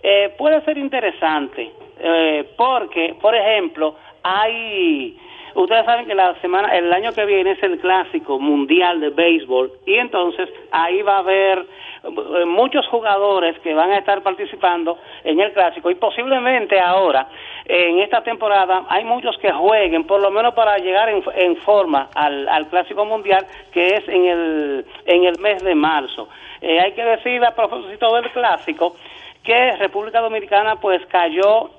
[0.03, 5.19] eh, puede ser interesante, eh, porque, por ejemplo, hay
[5.55, 9.73] Ustedes saben que la semana, el año que viene es el clásico mundial de béisbol
[9.87, 11.67] y entonces ahí va a haber
[12.03, 17.29] eh, muchos jugadores que van a estar participando en el clásico y posiblemente ahora
[17.67, 22.49] en esta temporada hay muchos que jueguen por lo menos para llegar en, forma al,
[22.49, 26.29] al, clásico mundial que es en el en el mes de marzo.
[26.61, 28.97] Eh, hay que decir a propósito del clásico
[29.43, 31.71] que República Dominicana pues cayó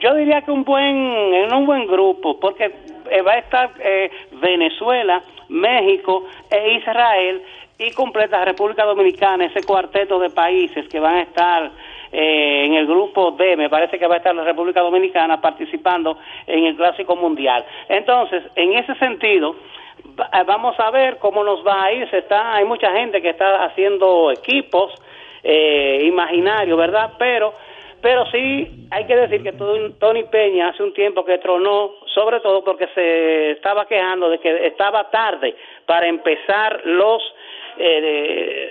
[0.00, 0.96] yo diría que un buen,
[1.34, 2.70] en un buen grupo, porque
[3.10, 7.42] eh, va a estar eh, Venezuela, México e Israel
[7.78, 11.70] y completa República Dominicana, ese cuarteto de países que van a estar
[12.10, 16.18] eh, en el grupo D, me parece que va a estar la República Dominicana participando
[16.46, 17.64] en el Clásico Mundial.
[17.88, 19.54] Entonces, en ese sentido,
[20.18, 22.10] va- vamos a ver cómo nos va a ir.
[22.10, 24.92] Se está, hay mucha gente que está haciendo equipos
[25.44, 27.12] eh, imaginarios, ¿verdad?
[27.18, 27.54] Pero
[28.00, 32.62] pero sí hay que decir que Tony Peña hace un tiempo que tronó, sobre todo
[32.64, 35.54] porque se estaba quejando de que estaba tarde
[35.86, 37.22] para empezar los
[37.80, 38.64] eh, de-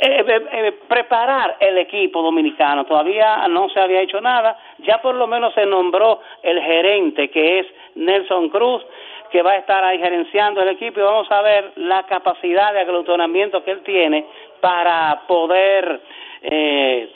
[0.00, 2.84] eh, eh, eh, preparar el equipo dominicano.
[2.84, 4.56] Todavía no se había hecho nada.
[4.78, 8.84] Ya por lo menos se nombró el gerente, que es Nelson Cruz,
[9.30, 12.80] que va a estar ahí gerenciando el equipo y vamos a ver la capacidad de
[12.80, 14.24] aglutinamiento que él tiene
[14.60, 16.00] para poder
[16.42, 17.08] eh,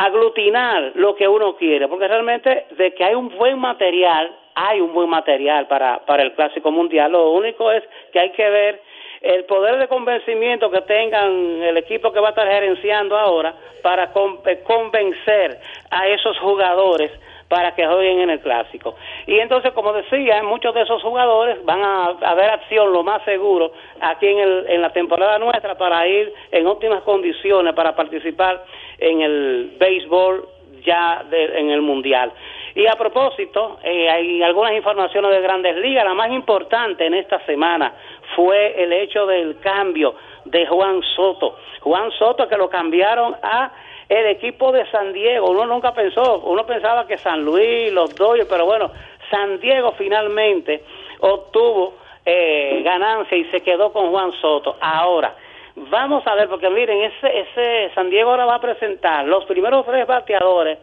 [0.00, 4.94] aglutinar lo que uno quiere, porque realmente de que hay un buen material, hay un
[4.94, 8.80] buen material para, para el Clásico Mundial, lo único es que hay que ver
[9.20, 14.04] el poder de convencimiento que tengan el equipo que va a estar gerenciando ahora para
[14.46, 15.58] eh, convencer
[15.90, 17.10] a esos jugadores
[17.50, 18.94] para que jueguen en el clásico.
[19.26, 23.24] Y entonces, como decía, muchos de esos jugadores van a, a ver acción lo más
[23.24, 28.64] seguro aquí en, el, en la temporada nuestra para ir en óptimas condiciones para participar
[28.98, 30.48] en el béisbol
[30.84, 32.30] ya de- en el mundial.
[32.76, 36.04] Y a propósito, eh, hay algunas informaciones de grandes ligas.
[36.04, 37.92] La más importante en esta semana
[38.36, 41.56] fue el hecho del cambio de Juan Soto.
[41.80, 43.72] Juan Soto que lo cambiaron a
[44.10, 45.50] el equipo de San Diego.
[45.50, 48.90] Uno nunca pensó, uno pensaba que San Luis, los Dodgers, pero bueno,
[49.30, 50.82] San Diego finalmente
[51.20, 51.94] obtuvo
[52.26, 54.76] eh, ganancia y se quedó con Juan Soto.
[54.80, 55.32] Ahora,
[55.76, 59.86] vamos a ver, porque miren, ese, ese San Diego ahora va a presentar los primeros
[59.86, 60.78] tres bateadores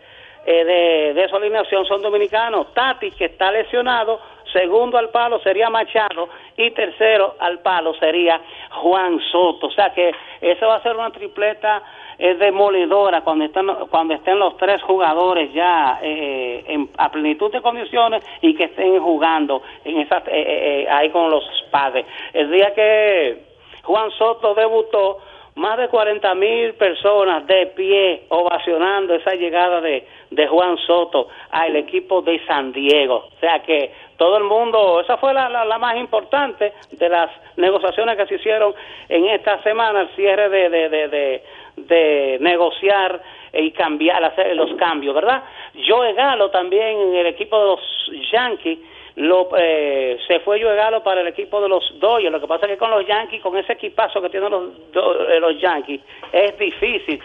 [0.45, 2.73] eh, de, de su alineación son dominicanos.
[2.73, 4.21] Tati, que está lesionado,
[4.53, 8.39] segundo al palo sería Machado y tercero al palo sería
[8.71, 9.67] Juan Soto.
[9.67, 11.83] O sea que eso va a ser una tripleta
[12.19, 17.61] eh, demoledora cuando estén, cuando estén los tres jugadores ya eh, en, a plenitud de
[17.61, 22.05] condiciones y que estén jugando en esas, eh, eh, eh, ahí con los padres.
[22.33, 23.43] El día que
[23.83, 25.19] Juan Soto debutó,
[25.57, 31.75] más de 40 mil personas de pie ovacionando esa llegada de, de Juan Soto al
[31.75, 33.25] equipo de San Diego.
[33.35, 37.31] O sea que todo el mundo, esa fue la, la, la más importante de las
[37.55, 38.73] negociaciones que se hicieron
[39.09, 41.43] en esta semana, el cierre de, de,
[41.77, 43.21] de negociar
[43.53, 45.43] y cambiar, hacer los cambios, ¿verdad?
[45.87, 48.79] Joe Galo también en el equipo de los Yankees
[49.15, 52.31] lo, eh, se fue Joe Galo para el equipo de los Dodgers.
[52.31, 55.39] Lo que pasa es que con los Yankees, con ese equipazo que tienen los, eh,
[55.39, 57.19] los Yankees, es difícil.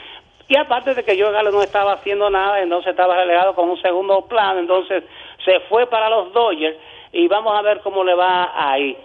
[0.48, 3.80] Y aparte de que Joe Galo no estaba haciendo nada, entonces estaba relegado con un
[3.80, 5.04] segundo plan, entonces
[5.44, 6.76] se fue para los Dodgers
[7.12, 8.96] y vamos a ver cómo le va ahí.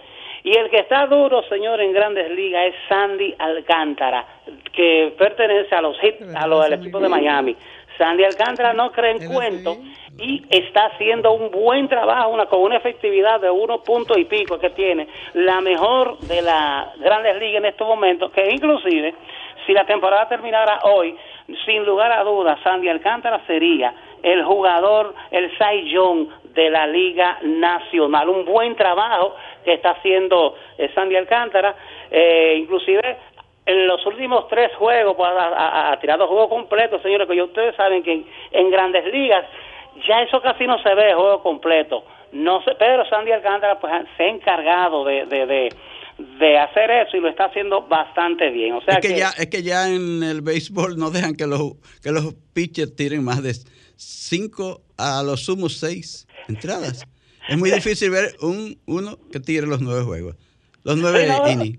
[0.44, 4.24] Y el que está duro, señor, en Grandes Ligas es Sandy Alcántara,
[4.72, 7.56] que pertenece a los Heat, a los del equipo de Miami.
[7.98, 9.76] Sandy Alcántara no cree en cuento
[10.18, 14.58] y está haciendo un buen trabajo una, con una efectividad de uno punto y pico
[14.58, 19.14] que tiene, la mejor de las grandes ligas en estos momentos, que inclusive
[19.66, 21.14] si la temporada terminara hoy,
[21.66, 27.38] sin lugar a dudas, Sandy Alcántara sería el jugador, el Cy Young de la Liga
[27.42, 28.28] Nacional.
[28.28, 31.74] Un buen trabajo que está haciendo eh, Sandy Alcántara,
[32.10, 33.16] eh, inclusive
[33.66, 37.76] en los últimos tres juegos, pues, ha, ha- tirado juego completo, señores, que ya ustedes
[37.76, 39.44] saben que en, en grandes ligas
[40.06, 42.04] ya eso casi no se ve, juego completo.
[42.32, 45.68] No sé, pero Sandy Alcántara pues, se ha encargado de, de, de,
[46.38, 48.74] de hacer eso y lo está haciendo bastante bien.
[48.74, 51.60] O sea es, que ya, es que ya en el béisbol no dejan que los,
[52.02, 53.52] que los pitchers tiren más de
[53.96, 57.04] cinco, a los sumos seis entradas.
[57.48, 60.36] Es muy difícil ver un uno que tire los nueve juegos,
[60.84, 61.78] los nueve Sí, no, innings.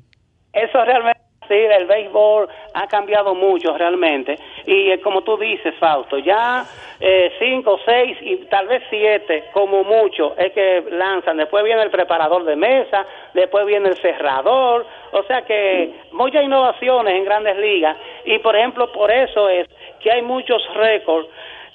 [0.51, 4.35] Eso realmente, sí, el béisbol ha cambiado mucho realmente.
[4.65, 6.65] Y eh, como tú dices, Fausto, ya
[6.99, 11.37] eh, cinco, seis y tal vez siete, como mucho, es que lanzan.
[11.37, 13.05] Después viene el preparador de mesa,
[13.35, 14.87] después viene el cerrador.
[15.11, 17.95] O sea que muchas innovaciones en grandes ligas.
[18.25, 19.67] Y por ejemplo, por eso es
[19.99, 21.29] que hay muchos récords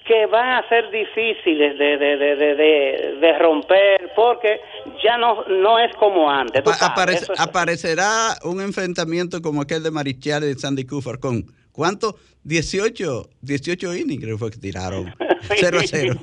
[0.07, 4.61] que van a ser difíciles de, de, de, de, romper porque
[5.03, 6.63] ya no, no es como antes.
[7.13, 12.17] es- aparecerá un enfrentamiento como aquel de Marichal y Sandy Cooper con ¿cuánto?
[12.45, 15.15] 18, 18 innings creo fue que tiraron.
[15.41, 16.15] 0 a 0.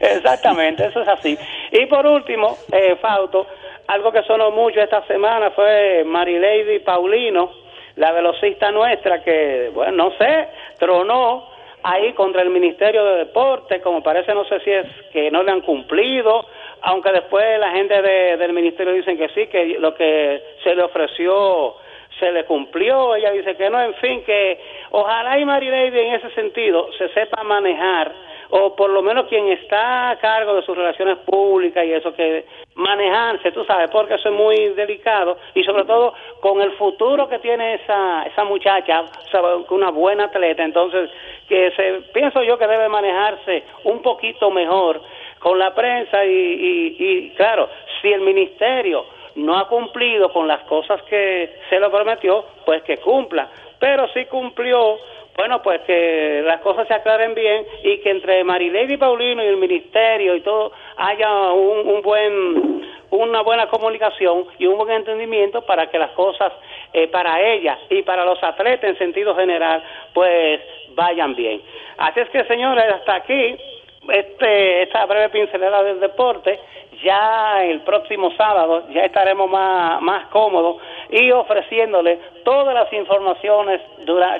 [0.00, 1.38] Exactamente, eso es así.
[1.72, 3.46] Y por último, eh, Fausto,
[3.86, 7.50] algo que sonó mucho esta semana fue Marilady Paulino,
[7.96, 11.47] la velocista nuestra que, bueno, no sé, tronó
[11.82, 15.50] ahí contra el Ministerio de Deporte, como parece, no sé si es que no le
[15.52, 16.46] han cumplido,
[16.82, 20.82] aunque después la gente de- del Ministerio dicen que sí, que lo que se le
[20.82, 21.76] ofreció
[22.18, 24.58] se le cumplió, ella dice que no, en fin, que
[24.90, 28.12] ojalá y Marilady en ese sentido se sepa manejar,
[28.50, 32.46] o por lo menos quien está a cargo de sus relaciones públicas y eso, que
[32.74, 37.38] manejarse, tú sabes, porque eso es muy delicado, y sobre todo con el futuro que
[37.38, 39.04] tiene esa, esa muchacha,
[39.70, 41.10] una buena atleta, entonces,
[41.48, 45.00] que se, pienso yo que debe manejarse un poquito mejor
[45.38, 47.68] con la prensa y, y, y claro,
[48.00, 49.04] si el ministerio
[49.38, 53.48] no ha cumplido con las cosas que se lo prometió, pues que cumpla.
[53.78, 54.98] Pero si cumplió,
[55.38, 59.56] bueno, pues que las cosas se aclaren bien y que entre Marilady Paulino y el
[59.56, 65.96] ministerio y todo haya un, buen una buena comunicación y un buen entendimiento para que
[65.96, 66.52] las cosas
[66.92, 69.80] eh, para ella y para los atletas en sentido general
[70.12, 70.60] pues
[70.96, 71.62] vayan bien.
[71.98, 73.56] Así es que señores, hasta aquí
[74.08, 76.58] este, esta breve pincelada del deporte.
[77.04, 83.80] Ya el próximo sábado ya estaremos más, más cómodos y ofreciéndole todas las informaciones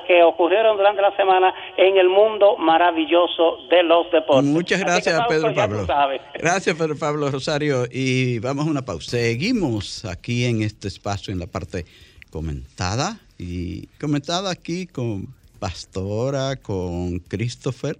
[0.07, 4.49] que ocurrieron durante la semana en el mundo maravilloso de los deportes.
[4.49, 5.85] Muchas gracias, Pedro Pablo.
[6.33, 7.85] Gracias, Pedro Pablo Rosario.
[7.91, 9.11] Y vamos a una pausa.
[9.11, 11.85] Seguimos aquí en este espacio, en la parte
[12.31, 13.19] comentada.
[13.37, 15.27] Y comentada aquí con
[15.59, 17.97] Pastora, con Christopher.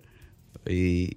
[0.67, 1.15] Y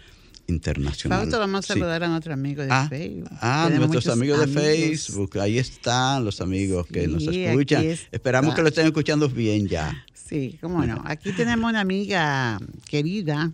[0.46, 1.20] internacional.
[1.20, 3.30] Fausto, vamos a saludar a nuestro amigo de ah, Facebook.
[3.40, 7.84] Ah, nuestros amigos, de Facebook, ahí están los amigos que nos escuchan.
[8.10, 10.04] Esperamos que lo estén escuchando bien ya.
[10.14, 11.02] Sí, cómo no.
[11.04, 12.58] Aquí tenemos una amiga
[12.94, 13.50] querida,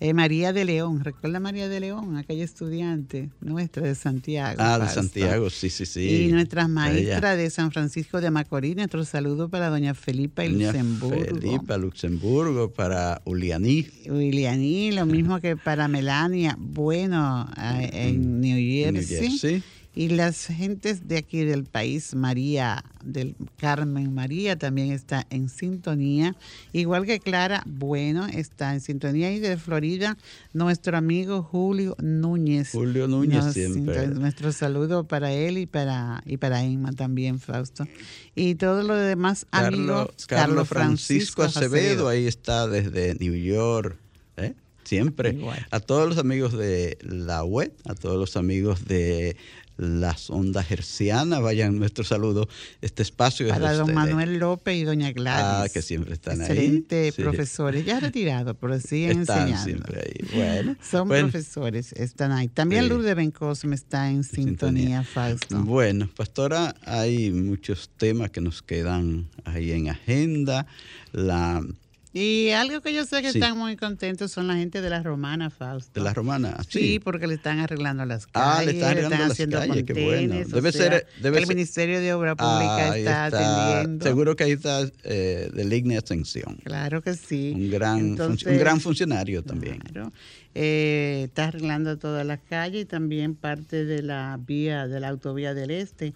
[0.00, 1.02] eh, María de León.
[1.02, 2.18] ¿Recuerda María de León?
[2.18, 4.56] Aquella estudiante nuestra de Santiago.
[4.58, 6.26] Ah, de Santiago, sí, sí, sí.
[6.26, 8.76] Y nuestra maestra de San Francisco de Macorís.
[8.76, 11.24] Nuestro saludo para doña Felipa y Luxemburgo.
[11.24, 13.86] Felipa Luxemburgo, para Ulianí.
[14.10, 16.54] Ulianí, lo mismo que para Melania.
[16.58, 18.92] Bueno, eh, en New Jersey.
[18.92, 19.62] New Jersey.
[19.94, 26.34] Y las gentes de aquí del país, María del Carmen María también está en sintonía,
[26.72, 30.16] igual que Clara Bueno está en sintonía y de Florida
[30.52, 32.70] nuestro amigo Julio Núñez.
[32.70, 34.06] Julio Núñez siempre.
[34.08, 37.86] Nuestro saludo para él y para y para Emma también, Fausto.
[38.34, 40.26] Y todos los demás amigos.
[40.26, 43.98] Carlos, Francisco, Acevedo, ahí está desde New York.
[44.36, 44.54] ¿eh?
[44.84, 45.38] Siempre.
[45.70, 49.36] A todos los amigos de la web, a todos los amigos de
[49.76, 51.40] las ondas hercianas.
[51.42, 52.48] Vayan nuestro saludo.
[52.80, 55.44] Este espacio es Para don Manuel López y doña Gladys.
[55.44, 56.48] Ah, que siempre están ahí.
[56.48, 57.84] Excelente profesores.
[57.84, 59.64] Ya retirados, pero siguen están enseñando.
[59.64, 60.36] siempre ahí.
[60.36, 60.76] Bueno.
[60.82, 62.48] Son profesores, están ahí.
[62.48, 65.62] También Lourdes Bencosme está en sintonía, Fausto.
[65.62, 70.66] Bueno, pastora, hay muchos temas que nos quedan ahí en agenda.
[71.12, 71.62] La
[72.12, 75.50] y algo que yo sé que están muy contentos son la gente de la romana,
[75.50, 75.98] Fausto.
[75.98, 76.98] De la romana, sí.
[76.98, 80.48] porque le están arreglando las calles, ah, le están, arreglando las haciendo calles, qué bueno.
[80.48, 84.04] Debe ser, debe el Ministerio de Obra Pública está, atendiendo.
[84.04, 86.56] Seguro que ahí está eh, de Extensión.
[86.64, 87.52] Claro que sí.
[87.54, 89.78] Un gran, un gran funcionario también.
[89.78, 90.12] Claro.
[90.54, 95.54] Eh, está arreglando todas las calles y también parte de la vía, de la autovía
[95.54, 96.12] del Este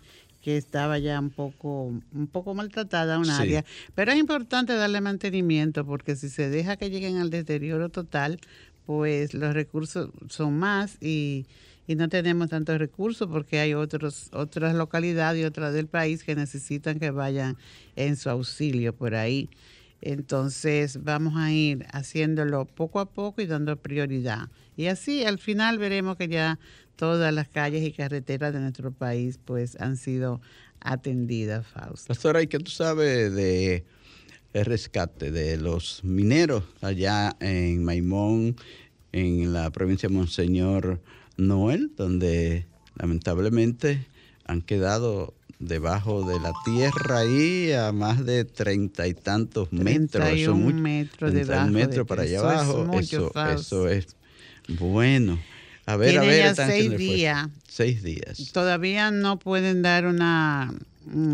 [0.46, 3.64] que estaba ya un poco, un poco maltratada un área.
[3.96, 8.38] Pero es importante darle mantenimiento porque si se deja que lleguen al deterioro total,
[8.86, 11.46] pues los recursos son más y,
[11.88, 16.36] y no tenemos tantos recursos porque hay otros, otras localidades y otras del país que
[16.36, 17.56] necesitan que vayan
[17.96, 19.50] en su auxilio por ahí.
[20.00, 24.48] Entonces vamos a ir haciéndolo poco a poco y dando prioridad.
[24.76, 26.58] Y así al final veremos que ya
[26.96, 30.40] todas las calles y carreteras de nuestro país pues han sido
[30.80, 32.08] atendidas, Fausto.
[32.08, 33.84] Pastora, ¿y qué tú sabes de
[34.52, 38.56] el rescate de los mineros allá en Maimón,
[39.12, 41.00] en la provincia de Monseñor
[41.36, 42.66] Noel, donde
[42.98, 44.06] lamentablemente
[44.46, 50.28] han quedado debajo de la tierra ahí a más de treinta y tantos metros.
[50.28, 51.70] Eso metros debajo.
[51.70, 52.90] metro para allá abajo.
[52.98, 54.08] eso, eso es
[54.68, 55.38] bueno.
[55.86, 56.54] A ver, a ver.
[56.56, 57.48] Ya seis días.
[57.68, 58.50] Seis días.
[58.52, 60.72] Todavía no pueden dar una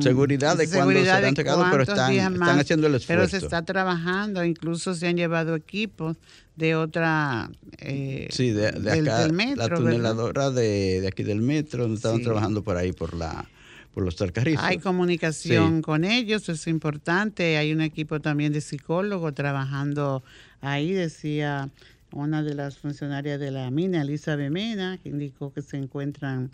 [0.01, 3.23] seguridad de cuándo se han entregado, pero están, están, haciendo el esfuerzo.
[3.23, 6.17] Pero se está trabajando, incluso se han llevado equipos
[6.57, 12.21] de otra eh, sí de, acá la tuneladora de, de, aquí del metro donde estaban
[12.21, 13.47] trabajando por ahí por la
[13.95, 14.65] por los Talcarrizos.
[14.65, 17.59] Hay comunicación con ellos, es importante.
[17.59, 20.23] Hay un equipo también de psicólogos trabajando
[20.61, 21.69] ahí, decía
[22.13, 26.51] una de las funcionarias de la mina, Elisa Mena, que indicó que se encuentran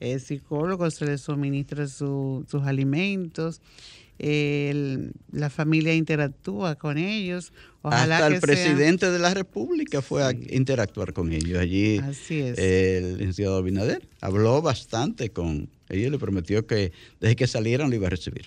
[0.00, 3.60] eh, psicólogos, se les suministra su- sus alimentos.
[4.18, 7.52] el- la familia interactúa con ellos.
[7.80, 11.58] Ojalá Hasta que el sea- presidente de la República fue a interactuar con ellos.
[11.58, 12.56] Allí Así es.
[12.58, 18.06] el licenciado Abinader habló bastante con ellos le prometió que desde que salieran lo iba
[18.06, 18.46] a recibir.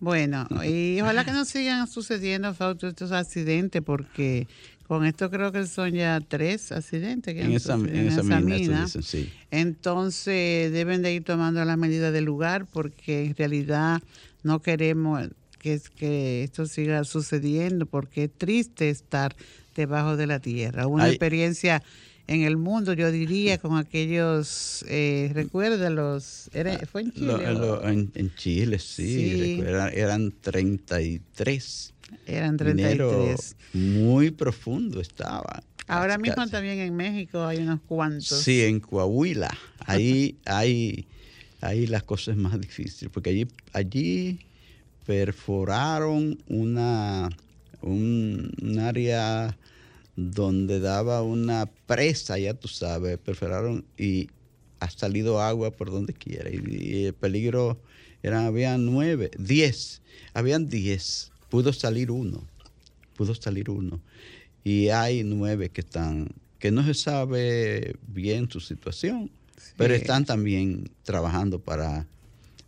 [0.00, 4.46] Bueno, y ojalá que no sigan sucediendo, Fausto, estos accidentes, porque
[4.86, 8.38] con esto creo que son ya tres accidentes que En han esa, en esa mina,
[8.38, 8.84] eso mina.
[8.84, 9.28] dicen, sí.
[9.50, 14.00] Entonces deben de ir tomando las medidas del lugar porque en realidad
[14.42, 15.28] no queremos
[15.58, 19.34] que, que esto siga sucediendo porque es triste estar
[19.74, 20.86] debajo de la tierra.
[20.86, 21.82] Una experiencia
[22.28, 27.26] en el mundo, yo diría, con aquellos, eh, recuerda los, era- fue en Chile.
[27.26, 29.56] Lo- o- lo- en, en Chile, sí, Sí.
[29.58, 31.94] recuerda, eran 33.
[32.26, 33.56] Eran Minero 33.
[33.74, 35.62] muy profundo estaba.
[35.88, 36.50] Ahora mismo casi.
[36.50, 38.26] también en México hay unos cuantos.
[38.26, 39.56] Sí, en Coahuila.
[39.80, 41.06] Ahí, ahí,
[41.60, 44.40] ahí las cosas más difíciles, porque allí, allí
[45.06, 47.28] perforaron una,
[47.82, 49.56] un, un área
[50.16, 54.28] donde daba una presa, ya tú sabes, perforaron y
[54.80, 56.50] ha salido agua por donde quiera.
[56.50, 57.78] Y, y el peligro
[58.22, 60.02] eran, habían nueve, diez,
[60.34, 62.44] habían diez, pudo salir uno,
[63.16, 64.00] pudo salir uno.
[64.64, 66.28] Y hay nueve que están,
[66.58, 69.30] que no se sabe bien su situación,
[69.76, 72.06] pero están también trabajando para,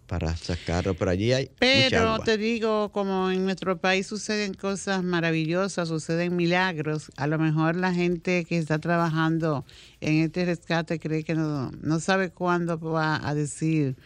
[0.07, 0.95] para sacarlo.
[0.95, 2.25] Pero allí hay mucha Pero agua.
[2.25, 7.93] te digo, como en nuestro país suceden cosas maravillosas, suceden milagros, a lo mejor la
[7.93, 9.65] gente que está trabajando
[10.01, 13.97] en este rescate cree que no, no sabe cuándo va a decir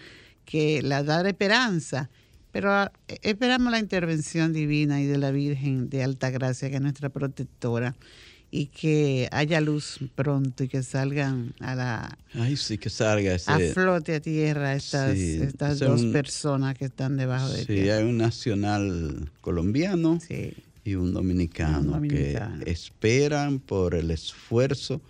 [0.45, 2.11] que la dar esperanza.
[2.53, 2.93] Pero ah,
[3.23, 7.97] esperamos la intervención divina y de la Virgen de Alta Gracia, que es nuestra protectora,
[8.51, 13.51] y que haya luz pronto y que salgan a la Ay, sí, que salga ese...
[13.51, 17.67] a flote a tierra estas, Sí, estas dos un- personas que están debajo de Sí,
[17.67, 17.97] tierra.
[17.99, 20.53] hay un nacional colombiano Sí.
[20.85, 22.63] y un dominicano, Un dominicano.
[22.63, 25.01] que esperan por el esfuerzo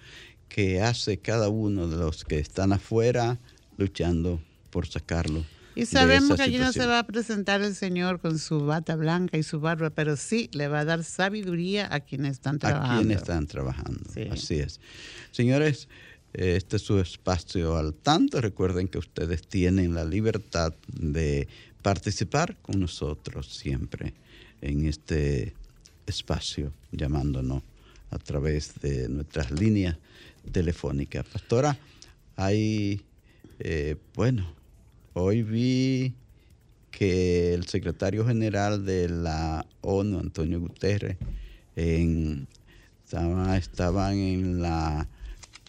[0.49, 3.41] que hace cada uno de los que están afuera
[3.77, 4.41] luchando
[4.71, 5.45] por sacarlo.
[5.75, 9.39] Y sabemos que allí no se va a presentar el Señor con su bata blanca
[9.39, 13.01] y su barba, pero sí le va a dar sabiduría a quienes están a trabajando.
[13.03, 14.01] quienes están trabajando.
[14.13, 14.29] Sí.
[14.31, 14.81] Así es.
[15.31, 15.89] Señores,
[16.35, 18.41] este es su espacio al tanto.
[18.41, 21.49] Recuerden que ustedes tienen la libertad de
[21.83, 24.15] participar con nosotros siempre
[24.61, 25.55] en este
[26.07, 27.63] espacio, llamándonos
[28.11, 29.97] a través de nuestras líneas
[30.53, 31.25] telefónicas.
[31.27, 31.79] Pastora,
[32.37, 33.03] hay,
[33.59, 34.55] eh, bueno,
[35.15, 36.15] hoy vi
[36.91, 41.17] que el secretario general de la ONU, Antonio Guterres,
[41.77, 45.09] estaba- estaban en la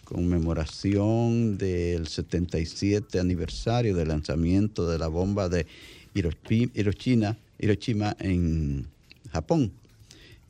[0.04, 5.66] conmemoración del 77 aniversario del lanzamiento de la bomba de
[6.14, 8.86] Hiroshi- Hiroshima, Hiroshima en
[9.32, 9.72] Japón.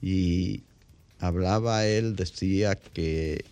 [0.02, 0.62] Y
[1.20, 3.44] hablaba él, decía que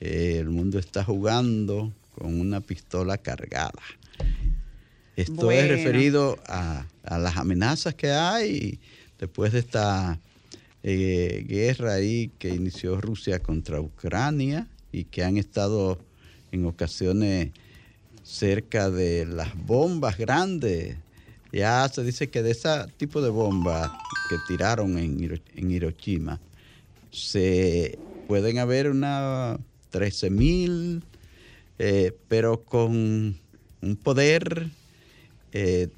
[0.00, 3.82] eh, el mundo está jugando con una pistola cargada.
[5.16, 8.78] Esto es referido a, a las amenazas que hay
[9.18, 10.18] después de esta
[10.82, 15.98] eh, guerra ahí que inició Rusia contra Ucrania y que han estado
[16.52, 17.50] en ocasiones
[18.22, 20.96] cerca de las bombas grandes.
[21.52, 23.90] Ya se dice que de ese tipo de bombas
[24.28, 26.40] que tiraron en, Hiro- en Hiroshima,
[27.10, 27.98] se
[28.28, 29.58] pueden haber una
[29.90, 31.02] 13 mil,
[31.78, 33.36] eh, pero con
[33.82, 34.68] un poder
[35.52, 35.88] eh,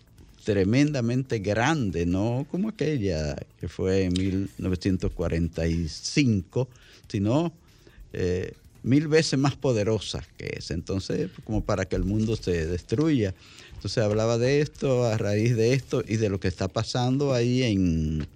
[0.45, 6.69] tremendamente grande, no como aquella que fue en 1945,
[7.09, 7.53] sino
[8.13, 10.75] eh, mil veces más poderosa que esa.
[10.75, 13.35] Entonces, como para que el mundo se destruya.
[13.75, 17.63] Entonces hablaba de esto, a raíz de esto y de lo que está pasando ahí
[17.63, 18.27] en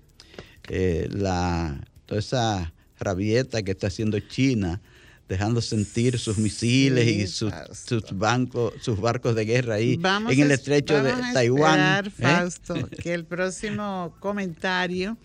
[0.69, 4.81] eh, la, toda esa rabieta que está haciendo China,
[5.29, 10.33] dejando sentir sus misiles Sí, y sus, sus bancos, sus barcos de guerra ahí Vamos
[10.33, 11.81] en el a- estrecho de vamos a Taiwán.
[11.81, 12.11] esperar, ¿eh?
[12.37, 15.17] Fausto, que el próximo comentario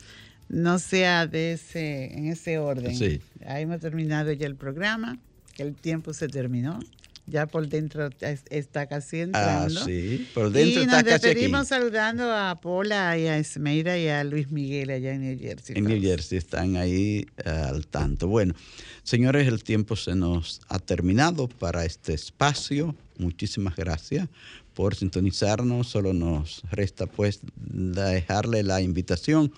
[0.50, 2.96] no sea de ese, en ese orden.
[2.96, 3.22] Sí.
[3.46, 5.18] Ahí hemos terminado ya el programa,
[5.54, 6.80] que el tiempo se terminó.
[7.32, 9.86] Ya por dentro es- está casi Ah, entrando.
[9.86, 14.24] sí, por dentro y está nos despedimos saludando a Pola y a Esmeira y a
[14.26, 15.78] Luis Miguel allá en New Jersey.
[15.78, 16.02] en New.
[16.02, 18.28] Jersey, están ahí eh, al tanto.
[18.28, 18.54] Bueno,
[19.04, 22.96] señores, el tiempo se nos ha terminado para este espacio.
[23.18, 24.28] Muchísimas gracias
[24.74, 25.88] por sintonizarnos.
[25.88, 29.54] Solo nos resta pues dejarle la invitación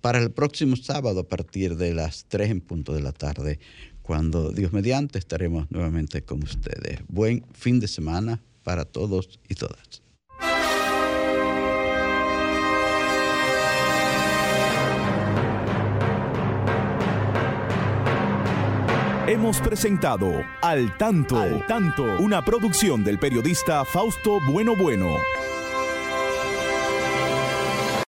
[0.00, 3.58] para el próximo sábado a partir de las 3 en punto de la tarde,
[4.08, 7.00] cuando Dios mediante estaremos nuevamente con ustedes.
[7.08, 10.02] Buen fin de semana para todos y todas.
[19.26, 25.18] Hemos presentado Al Tanto, Al Tanto, una producción del periodista Fausto Bueno Bueno.